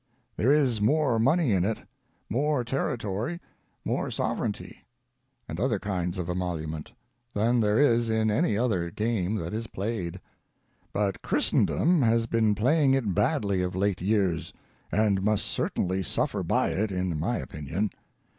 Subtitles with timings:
[0.35, 1.77] There is more money in it,
[2.27, 3.39] more terri tory,
[3.85, 4.83] more sovereignty,
[5.47, 6.91] and other kinds of emolument,
[7.35, 10.19] than there is in any other game that is played.
[10.91, 14.51] But Christendom has been playing it badly of late years,
[14.91, 17.91] and must certainly suffer by it, in my opinion.